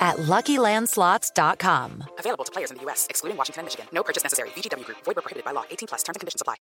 [0.00, 2.04] at LuckyLandSlots.com.
[2.18, 3.86] Available to players in the U.S., excluding Washington and Michigan.
[3.92, 4.48] No purchase necessary.
[4.50, 4.98] VGW Group.
[5.04, 5.64] Void prohibited by law.
[5.70, 6.02] 18 plus.
[6.02, 6.56] Terms and conditions apply.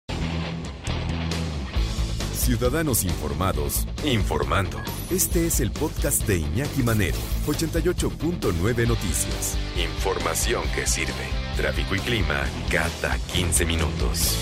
[2.46, 4.78] Ciudadanos informados, informando.
[5.10, 9.56] Este es el podcast de Iñaki Manero, 88.9 Noticias.
[9.76, 11.28] Información que sirve.
[11.56, 14.36] Tráfico y clima cada 15 minutos.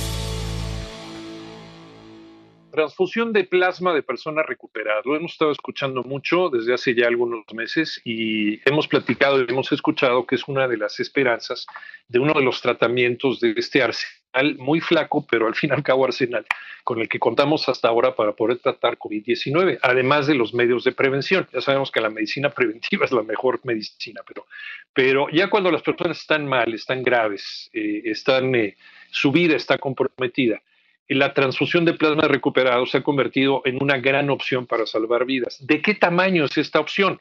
[2.74, 5.06] Transfusión de plasma de personas recuperadas.
[5.06, 9.70] Lo hemos estado escuchando mucho desde hace ya algunos meses y hemos platicado y hemos
[9.70, 11.68] escuchado que es una de las esperanzas
[12.08, 15.84] de uno de los tratamientos de este arsenal muy flaco, pero al fin y al
[15.84, 16.44] cabo arsenal,
[16.82, 20.90] con el que contamos hasta ahora para poder tratar COVID-19, además de los medios de
[20.90, 21.46] prevención.
[21.52, 24.48] Ya sabemos que la medicina preventiva es la mejor medicina, pero,
[24.92, 28.76] pero ya cuando las personas están mal, están graves, eh, están, eh,
[29.12, 30.60] su vida está comprometida,
[31.08, 35.58] la transfusión de plasma recuperado se ha convertido en una gran opción para salvar vidas.
[35.60, 37.20] ¿De qué tamaño es esta opción?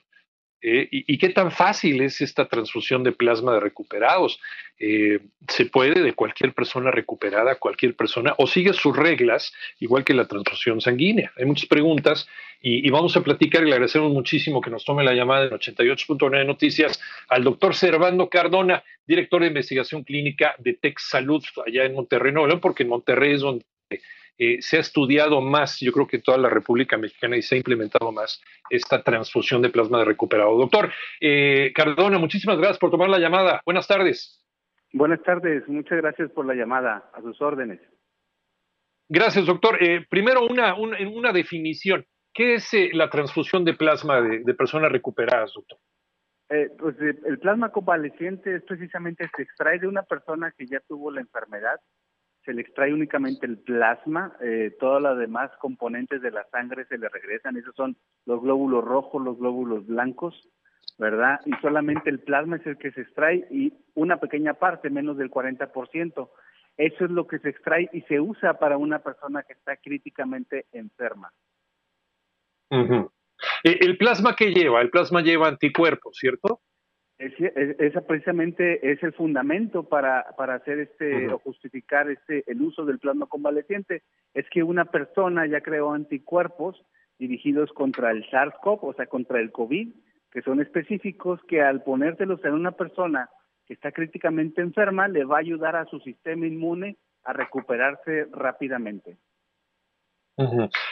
[0.65, 4.39] Eh, y, qué tan fácil es esta transfusión de plasma de recuperados?
[4.79, 10.13] Eh, ¿Se puede de cualquier persona recuperada, cualquier persona, o sigue sus reglas, igual que
[10.13, 11.33] la transfusión sanguínea?
[11.37, 12.29] Hay muchas preguntas
[12.61, 16.45] y, vamos a platicar y le agradecemos muchísimo que nos tome la llamada en 88.9
[16.45, 22.31] Noticias al doctor Servando Cardona, director de investigación clínica de Tex Salud allá en Monterrey,
[22.31, 23.65] no, porque en Monterrey es donde
[24.37, 27.55] eh, se ha estudiado más, yo creo que en toda la República Mexicana y se
[27.55, 30.57] ha implementado más esta transfusión de plasma de recuperado.
[30.57, 30.91] Doctor
[31.21, 33.61] eh, Cardona, muchísimas gracias por tomar la llamada.
[33.65, 34.43] Buenas tardes.
[34.91, 37.79] Buenas tardes, muchas gracias por la llamada, a sus órdenes.
[39.09, 39.81] Gracias, doctor.
[39.83, 42.05] Eh, primero, una, una, definición.
[42.33, 45.77] ¿Qué es la transfusión de plasma de, personas recuperadas, doctor?
[46.77, 51.21] pues el plasma convaleciente es precisamente se extrae de una persona que ya tuvo la
[51.21, 51.79] enfermedad
[52.45, 56.97] se le extrae únicamente el plasma, eh, todas las demás componentes de la sangre se
[56.97, 57.95] le regresan, esos son
[58.25, 60.49] los glóbulos rojos, los glóbulos blancos,
[60.97, 61.39] ¿verdad?
[61.45, 65.31] Y solamente el plasma es el que se extrae y una pequeña parte, menos del
[65.31, 66.29] 40%.
[66.75, 70.65] Eso es lo que se extrae y se usa para una persona que está críticamente
[70.71, 71.31] enferma.
[73.63, 74.81] ¿El plasma que lleva?
[74.81, 76.61] El plasma lleva anticuerpos, ¿cierto?
[77.25, 82.99] Esa precisamente es el fundamento para, para hacer este o justificar este el uso del
[82.99, 84.03] plasma convaleciente
[84.33, 86.83] es que una persona ya creó anticuerpos
[87.19, 89.93] dirigidos contra el SARS-CoV, o sea, contra el COVID,
[90.31, 93.29] que son específicos que al ponérselos en una persona
[93.65, 99.17] que está críticamente enferma le va a ayudar a su sistema inmune a recuperarse rápidamente.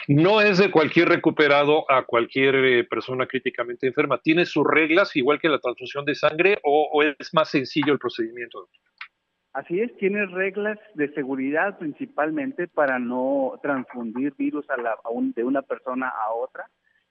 [0.08, 4.18] No es de cualquier recuperado a cualquier eh, persona críticamente enferma.
[4.18, 8.68] ¿Tiene sus reglas igual que la transfusión de sangre o, es más sencillo el procedimiento?
[9.52, 14.96] Así es, tiene reglas de seguridad principalmente para no transfundir virus a la,
[15.34, 16.64] de una persona a otra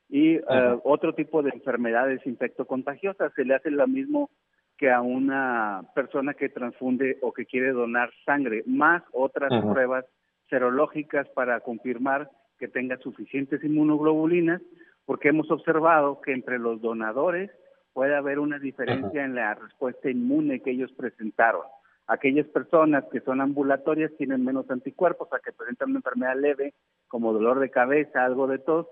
[0.09, 3.31] y eh, otro tipo de enfermedades infectocontagiosas.
[3.35, 4.31] Se le hace lo mismo
[4.77, 10.05] que a una persona que transfunde o que quiere donar sangre, más otras pruebas
[10.51, 12.29] serológicas para confirmar
[12.59, 14.61] que tenga suficientes inmunoglobulinas,
[15.05, 17.49] porque hemos observado que entre los donadores
[17.93, 21.63] puede haber una diferencia en la respuesta inmune que ellos presentaron.
[22.05, 26.73] Aquellas personas que son ambulatorias tienen menos anticuerpos, a que presentan una enfermedad leve,
[27.07, 28.87] como dolor de cabeza, algo de tos,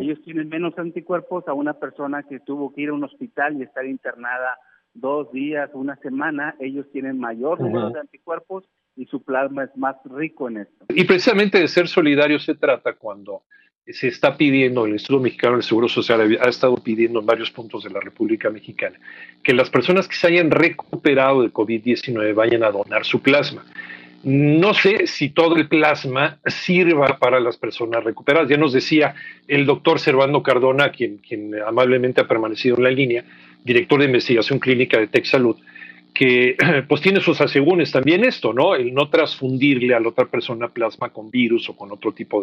[0.00, 3.62] ellos tienen menos anticuerpos a una persona que tuvo que ir a un hospital y
[3.62, 4.58] estar internada
[4.94, 8.64] dos días, una semana, ellos tienen mayor número de anticuerpos
[9.00, 10.84] y su plasma es más rico en esto.
[10.90, 13.44] Y precisamente de ser solidario se trata cuando
[13.86, 17.82] se está pidiendo, el Instituto Mexicano del Seguro Social ha estado pidiendo en varios puntos
[17.82, 18.98] de la República Mexicana
[19.42, 23.64] que las personas que se hayan recuperado de COVID-19 vayan a donar su plasma.
[24.22, 28.50] No sé si todo el plasma sirva para las personas recuperadas.
[28.50, 29.14] Ya nos decía
[29.48, 33.24] el doctor Servando Cardona, quien, quien amablemente ha permanecido en la línea,
[33.64, 35.56] director de investigación clínica de TechSalud,
[36.20, 36.54] que
[36.88, 38.74] pues tiene sus asegúnes también esto, ¿no?
[38.74, 42.42] El no transfundirle a la otra persona plasma con virus o con otro tipo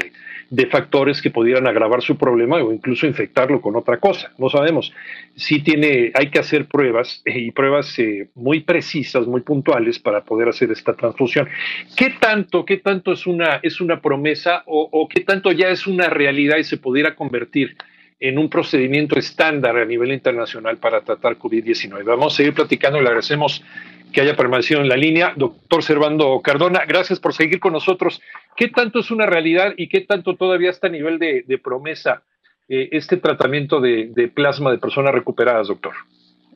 [0.50, 4.32] de, factores que pudieran agravar su problema o incluso infectarlo con otra cosa.
[4.40, 4.92] No sabemos.
[5.36, 10.24] Sí tiene, hay que hacer pruebas eh, y pruebas eh, muy precisas, muy puntuales para
[10.24, 11.48] poder hacer esta transfusión.
[11.96, 16.10] ¿Qué tanto, qué tanto es una, es una promesa o qué tanto ya es una
[16.10, 17.78] realidad y se pudiera convertir
[18.20, 22.04] en un procedimiento estándar a nivel internacional para tratar COVID-19.
[22.04, 23.64] Vamos a seguir platicando y le agradecemos
[24.12, 25.34] que haya permanecido en la línea.
[25.36, 28.22] Doctor Servando Cardona, gracias por seguir con nosotros.
[28.56, 32.24] ¿Qué tanto es una realidad y qué tanto todavía está a nivel de, promesa
[32.68, 35.94] eh, este tratamiento de, plasma de personas recuperadas, doctor?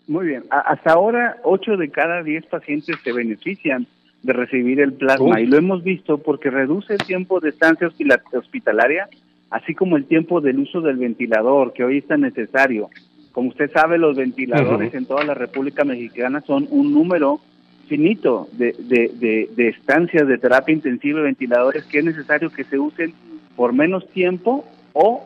[0.08, 0.44] Muy bien.
[0.50, 3.86] hasta ahora, 8 de cada 10 pacientes se benefician
[4.24, 7.90] de recibir el plasma y lo hemos visto porque reduce el tiempo de estancia
[8.34, 9.10] hospitalaria,
[9.52, 12.90] así como el tiempo del uso del ventilador, que hoy es tan necesario.
[13.34, 17.40] Como usted sabe, los ventiladores en toda la República Mexicana son un número
[17.88, 22.80] finito de, de, de, estancias de terapia intensiva y ventiladores que es necesario que se
[22.80, 23.14] usen
[23.58, 25.26] por menos tiempo o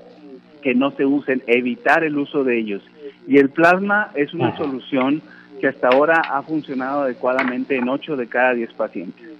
[0.64, 2.82] que no se usen, evitar el uso de ellos.
[3.28, 5.22] Y el plasma es una solución
[5.62, 9.35] que hasta ahora ha funcionado adecuadamente en 8 de cada 10 pacientes.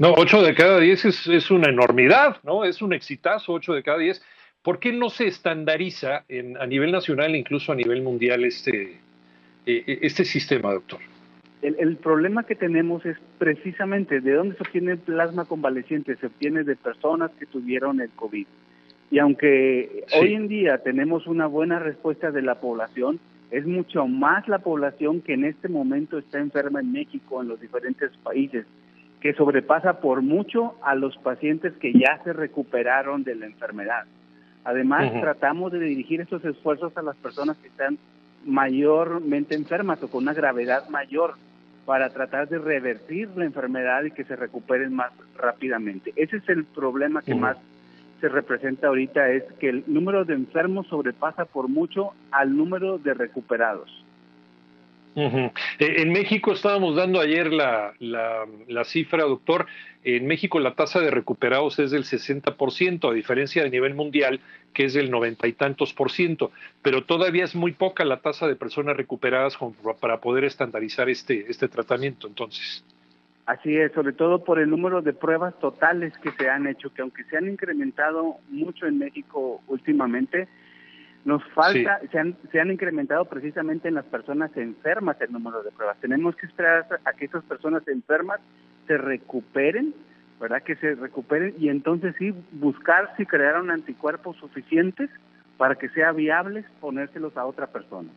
[0.00, 2.64] No, 8 de cada 10 es, es, una enormidad, ¿no?
[2.64, 4.22] Es un exitazo, 8 de cada 10.
[4.62, 8.92] ¿Por qué no se estandariza en, a nivel nacional e incluso a nivel mundial este,
[9.66, 11.00] eh, eh, este sistema, doctor?
[11.60, 16.16] El, problema que tenemos es precisamente de dónde se obtiene el plasma convaleciente.
[16.16, 18.46] Se obtiene de personas que tuvieron el COVID.
[19.10, 23.20] Y aunque hoy en día tenemos una buena respuesta de la población,
[23.50, 27.60] es mucho más la población que en este momento está enferma en México, en los
[27.60, 28.64] diferentes países,
[29.20, 34.04] que sobrepasa por mucho a los pacientes que ya se recuperaron de la enfermedad.
[34.64, 37.98] Además, tratamos de dirigir estos esfuerzos a las personas que están
[38.44, 41.34] mayormente enfermas o con una gravedad mayor
[41.84, 46.12] para tratar de revertir la enfermedad y que se recuperen más rápidamente.
[46.16, 47.56] Ese es el problema que más
[48.20, 53.14] se representa ahorita, es que el número de enfermos sobrepasa por mucho al número de
[53.14, 53.99] recuperados.
[55.16, 59.66] Eh, en México estábamos dando ayer la, la, cifra, doctor.
[60.04, 64.40] En México la tasa de recuperados es del 60%, a diferencia de nivel mundial,
[64.72, 66.52] que es del noventa y tantos por ciento.
[66.82, 69.58] Pero todavía es muy poca la tasa de personas recuperadas
[70.00, 72.84] para poder estandarizar este, este tratamiento, entonces.
[73.46, 77.02] Así es, sobre todo por el número de pruebas totales que se han hecho, que
[77.02, 80.46] aunque se han incrementado mucho en México últimamente,
[81.24, 85.70] nos falta, se, han, se han incrementado precisamente en las personas enfermas el número de
[85.70, 85.98] pruebas.
[86.00, 88.40] Tenemos que esperar a que esas personas enfermas
[88.86, 89.94] se recuperen,
[90.40, 90.62] ¿verdad?
[90.62, 95.10] Que se recuperen y entonces sí buscar si crearon anticuerpos suficientes
[95.58, 98.08] para que sea viable ponérselos a otra persona.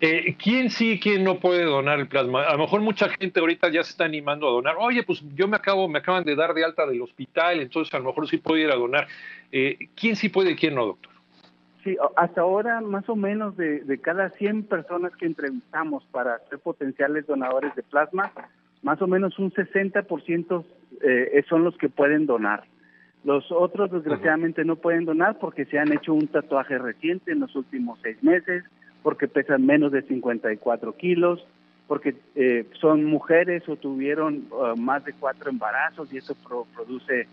[0.00, 2.44] Eh, ¿Quién sí y quién no puede donar el plasma?
[2.44, 4.76] A lo mejor mucha gente ahorita ya se está animando a donar.
[4.78, 7.98] Oye, pues yo me acabo, me acaban de dar de alta del hospital, entonces a
[7.98, 9.08] lo mejor sí puedo ir a donar.
[9.50, 11.12] Eh, ¿Quién sí puede y quién no, doctor?
[11.82, 17.26] Sí, hasta ahora más o menos de, cada 100 personas que entrevistamos para ser potenciales
[17.26, 18.30] donadores de plasma,
[18.82, 20.64] más o menos un 60%
[21.02, 22.64] eh, son los que pueden donar.
[23.24, 27.54] Los otros desgraciadamente no pueden donar porque se han hecho un tatuaje reciente en los
[27.54, 28.64] últimos seis meses,
[29.02, 31.46] porque pesan menos de 54 kilos,
[31.86, 36.36] porque eh, son mujeres o tuvieron uh, más de cuatro embarazos y eso
[36.74, 37.26] produce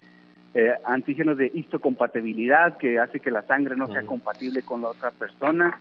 [0.54, 5.12] eh, antígenos de histocompatibilidad que hace que la sangre no sea compatible con la otra
[5.12, 5.80] persona.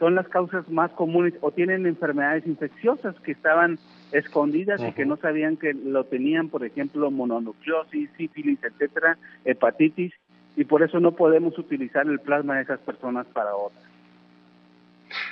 [0.00, 3.78] Son las causas más comunes o tienen enfermedades infecciosas que estaban
[4.10, 10.12] escondidas y que no sabían que lo tenían, por ejemplo, mononucleosis, sífilis, etcétera, hepatitis,
[10.56, 13.85] y por eso no podemos utilizar el plasma de esas personas para otras.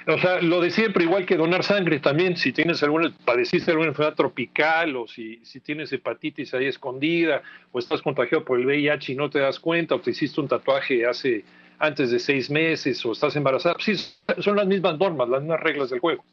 [0.06, 3.89] O sea, lo de siempre, igual que donar sangre también, si tienes alguna, padeciste alguna
[3.89, 7.43] enfermedad tropical o si, si tienes hepatitis ahí escondida
[7.73, 10.49] o estás contagiado por el VIH y no te das cuenta o te hiciste un
[10.49, 11.45] tatuaje hace
[11.78, 15.90] antes de seis meses o estás embarazada, sí, son las mismas normas, las mismas reglas
[15.90, 16.25] del juego.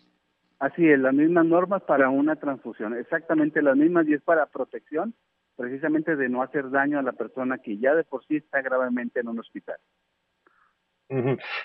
[0.60, 5.14] Así es, las mismas normas para una transfusión, exactamente las mismas y es para protección
[5.56, 9.20] precisamente de no hacer daño a la persona que ya de por sí está gravemente
[9.20, 9.78] en un hospital.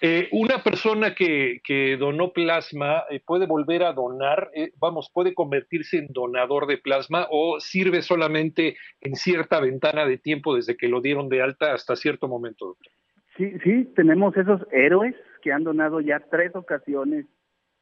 [0.00, 5.35] Eh, una persona que, que, donó plasma eh, puede volver a donar, eh, vamos, puede
[5.35, 10.88] convertirse en donador de plasma o sirve solamente en cierta ventana de tiempo desde que
[10.88, 12.76] lo dieron de alta hasta cierto momento.
[13.37, 17.26] Sí, sí, tenemos esos héroes que han donado ya tres ocasiones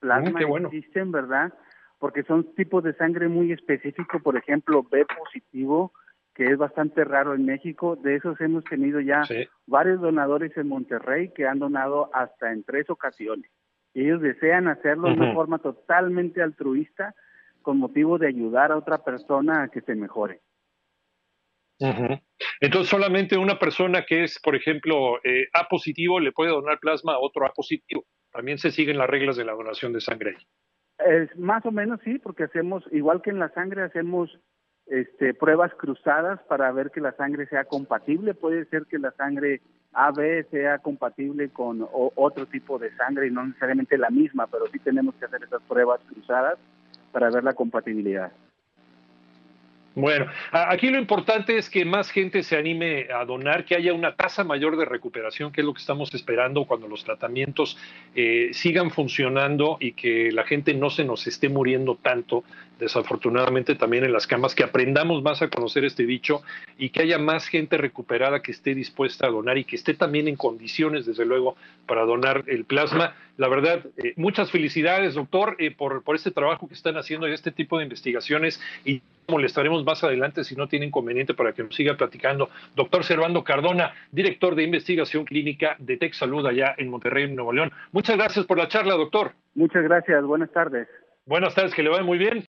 [0.01, 0.69] plasma, qué bueno.
[0.69, 1.55] existen, ¿verdad?
[1.99, 5.93] Porque son tipos de sangre muy específicos, por ejemplo, B positivo,
[6.35, 7.97] que es bastante raro en México.
[7.97, 9.23] De esos hemos tenido ya
[9.67, 13.51] varios donadores en Monterrey que han donado hasta en tres ocasiones.
[13.95, 17.15] ellos desean hacerlo de una forma totalmente altruista
[17.63, 20.41] con motivo de ayudar a otra persona a que se mejore.
[22.61, 27.15] Entonces solamente una persona que es, por ejemplo, eh, A positivo le puede donar plasma
[27.15, 28.05] a otro A positivo.
[28.33, 30.37] También se siguen las reglas de la donación de sangre
[30.99, 34.39] Es, más o menos sí, porque hacemos, igual que en la sangre, hacemos
[34.87, 38.35] este, pruebas cruzadas para ver que la sangre sea compatible.
[38.35, 39.61] Puede ser que la sangre
[39.93, 44.79] AB sea compatible con otro tipo de sangre y no necesariamente la misma, pero sí
[44.79, 46.59] tenemos que hacer esas pruebas cruzadas
[47.13, 48.33] para ver la compatibilidad.
[49.97, 54.17] Bueno, aquí lo importante es que más gente se anime a donar, que haya una
[54.17, 57.79] tasa mayor de recuperación, que es lo que estamos esperando cuando los tratamientos
[58.17, 62.43] eh, sigan funcionando y que la gente no se nos esté muriendo tanto,
[62.79, 66.43] desafortunadamente también en las camas, que aprendamos más a conocer este bicho
[66.79, 70.29] y que haya más gente recuperada que esté dispuesta a donar y que esté también
[70.29, 73.15] en condiciones, desde luego, para donar el plasma.
[73.37, 77.33] La verdad, eh, muchas felicidades, doctor, eh, por, por este trabajo que están haciendo y
[77.33, 81.75] este tipo de investigaciones y molestaremos más adelante si no tiene inconveniente para que nos
[81.75, 82.51] siga platicando.
[82.75, 87.73] Doctor Servando Cardona, director de investigación clínica de Tech Salud allá en Monterrey, Nuevo León.
[87.93, 89.33] Muchas gracias por la charla, doctor.
[89.55, 90.89] Muchas gracias, buenas tardes.
[91.27, 92.43] Buenas tardes, que le vaya muy bien.